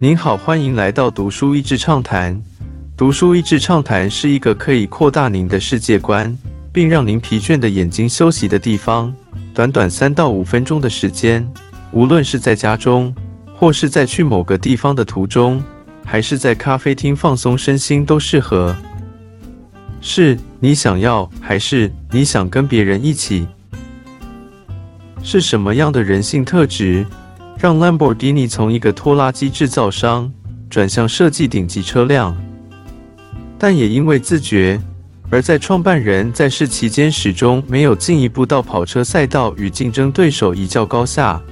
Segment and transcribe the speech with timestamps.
[0.00, 2.40] 您好，欢迎来到读书益智畅谈。
[2.96, 6.38] 读书益智畅谈是一个可以扩大您的世界观，
[6.72, 9.12] 并让您疲倦的眼睛休息的地方。
[9.52, 11.44] 短短三到五分钟的时间，
[11.90, 13.12] 无论是在家中，
[13.56, 15.60] 或是在去某个地方的途中，
[16.04, 18.76] 还是在咖啡厅放松身心，都适合。
[20.00, 23.48] 是你想要，还是你想跟别人一起？
[25.24, 27.04] 是什么样的人性特质，
[27.60, 30.32] 让兰博基尼从一个拖拉机制造商
[30.70, 32.36] 转向设计顶级车辆？
[33.58, 34.80] 但也因为自觉，
[35.28, 41.42] 而在创办人在世期间始终没有进一步到跑车赛道与竞争对手一较高下。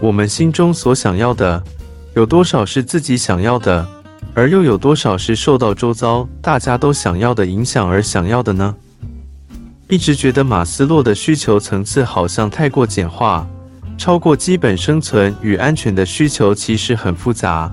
[0.00, 1.62] 我们心中所想要的，
[2.14, 3.86] 有多少是自己想要的，
[4.32, 8.74] 而又有多少是受到周遭大家都想要的影响而想要的呢？
[9.90, 13.46] 一直觉得马斯洛的需求层次好像太过简化，
[13.96, 17.72] 超过基本生存与安全的需求其实很复杂。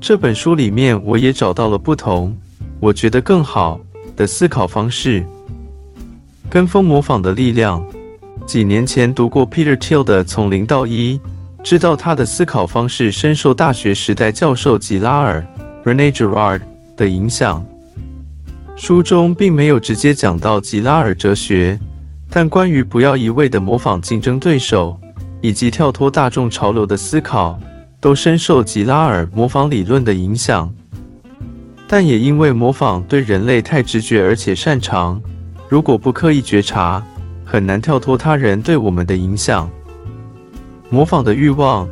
[0.00, 2.36] 这本书里面我也找到了不同，
[2.80, 3.80] 我觉得更好
[4.16, 5.24] 的思考方式。
[6.50, 7.84] 跟风模仿的力量。
[8.46, 11.18] 几年前读过 Peter Thiel 的《从零到一》，
[11.62, 15.42] 知道他的思考方式深受大学时代教授吉拉尔
[15.82, 16.60] （Rene Girard）
[16.94, 17.64] 的影响。
[18.76, 21.78] 书中并没有直接讲到吉拉尔哲学，
[22.36, 25.00] 但关于不要一味的模仿竞争对手，
[25.40, 27.56] 以及跳脱大众潮流的思考，
[28.00, 30.68] 都深受吉拉尔模仿理论的影响。
[31.86, 35.22] 但也因为模仿对人类太直觉而且擅长，
[35.68, 37.00] 如果不刻意觉察，
[37.44, 39.70] 很难跳脱他人对我们的影响。
[40.90, 41.88] 模仿的欲望，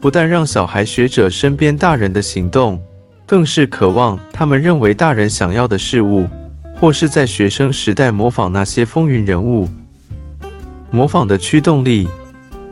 [0.00, 2.82] 不但让小孩学着身边大人的行动。
[3.26, 6.26] 更是渴望他们认为大人想要的事物，
[6.76, 9.68] 或是在学生时代模仿那些风云人物。
[10.92, 12.06] 模仿的驱动力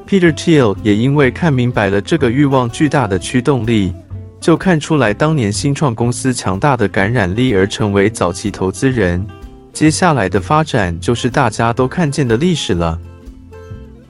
[0.07, 3.95] ，Peter Thiel 也因为看明白了这个欲望巨大的驱动力，
[4.39, 9.27] 就看出来当年新创公司强大的感染力，而成为早期投资人。
[9.73, 13.01] 接下来的发展就是大家都看见的历史了。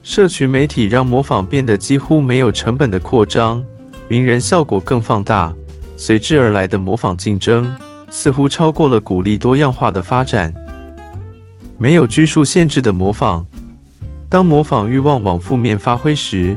[0.03, 3.63] 社群媒体让模仿变得几乎没有成本的扩张，
[4.09, 5.53] 名人效果更放大。
[5.95, 7.73] 随之而来的模仿竞争，
[8.09, 10.53] 似乎超过了鼓励多样化的发展。
[11.77, 13.45] 没有拘束限制的模仿，
[14.31, 16.55] 当模仿欲望往负面发挥时，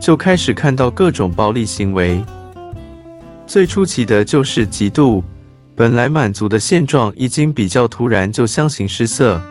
[0.00, 2.24] 就开始看到各种暴力行为。
[3.48, 5.20] 最出奇的就是嫉妒，
[5.74, 9.42] 本来满足的现状，已经比较突然就相形失色，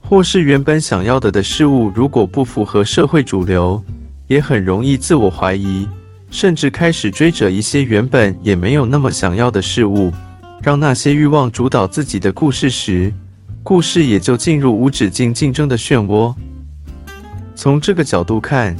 [0.00, 3.82] 或是原本想要的的事物，如果不符合社会主流，
[4.28, 5.88] 也很容易自我怀疑。
[6.30, 10.12] 甚至开始追着一些原本也没有那么想要的事物，
[10.62, 13.12] 让那些欲望主导自己的故事时，
[13.64, 16.32] 故事也就进入无止境竞争的漩涡。
[17.62, 18.76] 从这个角度看，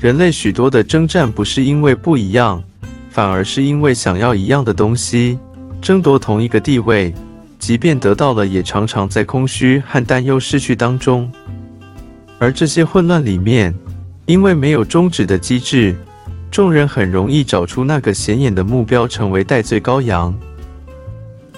[0.00, 2.64] 人类许多的征战不是因为不一样，
[3.10, 5.38] 反而是因为想要一样的东西，
[5.82, 7.12] 争夺同一个地位，
[7.58, 11.30] 即便得到了，也常常在空虚和担忧失去当中。
[12.38, 13.74] 而这些混乱里面，
[14.24, 15.94] 因为没有终止的机制。
[16.50, 20.34] 众人很容易找出那个显眼的目标，成为戴罪羔羊。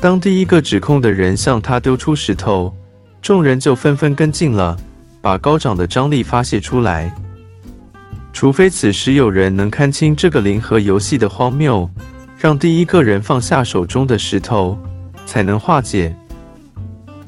[0.00, 2.74] 当第一个指控的人向他丢出石头，
[3.22, 4.76] 众人就纷纷跟进了，
[5.24, 7.10] 把高涨的张力发泄出来。
[8.30, 11.88] 除非此时有人能看清这个零和游戏的荒谬，
[12.36, 14.78] 让第一个人放下手中的石头，
[15.24, 16.14] 才能化解。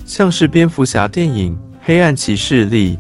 [0.05, 2.99] 像是蝙蝠侠电影《黑暗骑士》里，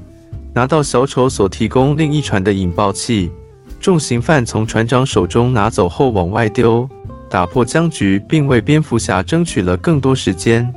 [0.54, 3.30] 拿到小丑所提供另一船的引爆器。
[3.78, 6.88] 重刑犯从船长手中拿走后往外丢，
[7.28, 10.74] 打破僵局，并为蝙蝠侠争取了更多时间，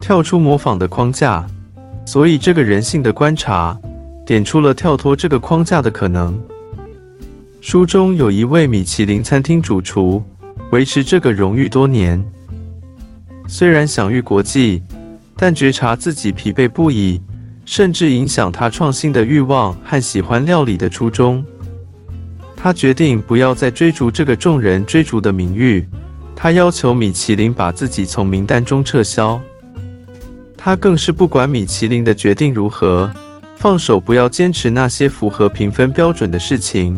[0.00, 1.46] 跳出模仿的框架。
[2.04, 3.78] 所以，这个人性的观察
[4.26, 6.38] 点出了跳脱这个框架的可能。
[7.60, 10.22] 书中有一位米其林餐厅主厨，
[10.72, 12.22] 维持这个荣誉多年，
[13.46, 14.82] 虽然享誉国际，
[15.36, 17.20] 但觉察自己疲惫不已，
[17.64, 21.44] 甚至影响他创新的欲望和喜欢料理的初衷。
[22.56, 25.86] 他决定不要再追逐这个众人追逐的名誉，
[26.34, 29.40] 他要求米其林把自己从名单中撤销。
[30.64, 33.10] 他更是不管米其林的决定如何，
[33.56, 36.96] 放手不要坚持那些符合评分标准的事情，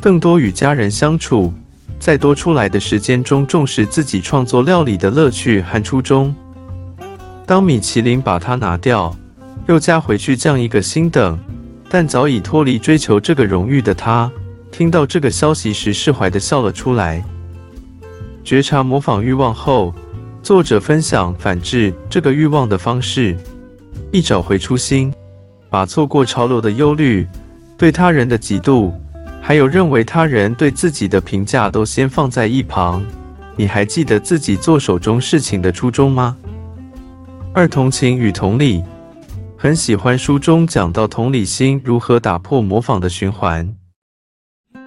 [0.00, 1.54] 更多与家人相处，
[2.00, 6.34] 在多出来的时间中重视自己创作料理的乐趣和初衷。
[7.46, 9.16] 当米其林把它拿掉，
[9.68, 11.38] 又加回去这样一个星等，
[11.88, 14.28] 但早已脱离追求这个荣誉的他。
[14.72, 17.24] 听到这个消息时，释怀的笑了出来。
[18.42, 19.94] 觉察模仿欲望后，
[20.44, 23.34] 作者分享反制这个欲望的方式：
[24.12, 25.10] 一找回初心，
[25.70, 27.26] 把错过潮流的忧虑、
[27.78, 28.92] 对他人的嫉妒
[29.40, 33.02] 还有认为他人对自己的评价都先放在一旁。
[33.56, 36.36] 你还记得自己做手中事情的初衷吗？
[37.54, 38.84] 二、同情与同理，
[39.56, 43.74] 很喜欢书中讲到同理心如何打破模仿的循环。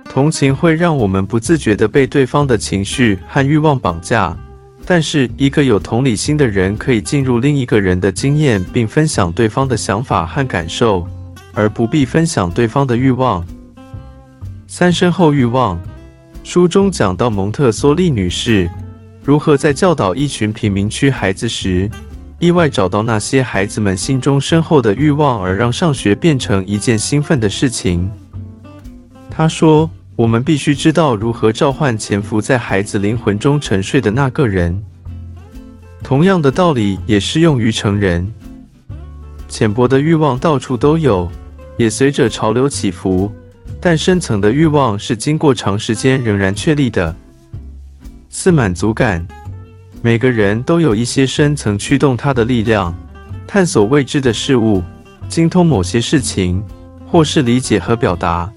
[0.07, 4.37] 同情会让我们不自觉地被对方的情绪和欲望绑架，
[4.89, 11.05] 但是一个有同理心的人可以进入另一个人的经验，并分享对方的想法和感受，
[11.53, 13.45] 而不必分享对方的欲望。
[14.65, 15.77] 三身后欲望，
[16.41, 18.69] 书中讲到蒙特梭利女士
[19.25, 21.91] 如何在教导一群贫民区孩子时，
[22.39, 28.09] 意外找到那些孩子们心中深厚的欲望，而让上学变成一件兴奋的事情。
[29.29, 34.83] 她说：“我们必须知道如何召唤潜伏在孩子灵魂中沉睡的那个人。”
[36.03, 38.27] 同样的道理也适用于成人。
[39.47, 41.29] 浅薄的欲望到处都有，
[41.77, 43.31] 也随着潮流起伏。
[43.79, 47.15] 但深层的欲望是经过长时间仍然确立的。
[48.27, 49.25] 四、满足感。
[50.01, 52.93] 每个人都有一些深层驱动他的力量，
[53.45, 54.81] 探索未知的事物，
[55.29, 56.63] 精通某些事情，
[57.05, 58.51] 或是理解和表达。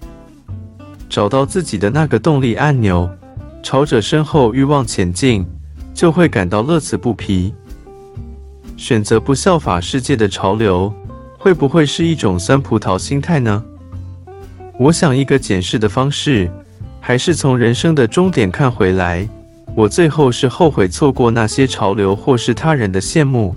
[1.11, 3.11] 找到自己的那个动力按钮，
[3.65, 5.45] 朝着身后欲望前进，
[5.93, 7.53] 就会感到乐此不疲。
[8.77, 10.95] 选择不效法世界的潮流，
[11.37, 13.63] 会不会是一种酸葡萄心态呢？
[14.79, 16.49] 我想，一个检视的方式，
[17.01, 19.29] 还是从人生的终点看回来。
[19.75, 23.55] 我最后是后悔错过那些潮流，或是他人的羡慕，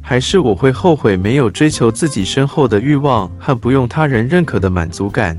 [0.00, 5.38] 还是我会后悔没有追求自己身后的欲望和不用他人认可的满足感？